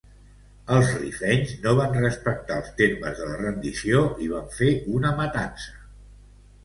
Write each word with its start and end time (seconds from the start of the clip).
Els 0.75 0.87
rifenys 1.01 1.51
no 1.65 1.73
van 1.81 1.93
respectar 2.05 2.57
els 2.61 2.71
termes 2.81 3.21
de 3.21 3.29
la 3.33 3.37
rendició 3.45 4.01
i 4.29 4.31
van 4.35 4.49
fer 4.59 4.73
una 5.01 5.13
matança. 5.21 5.79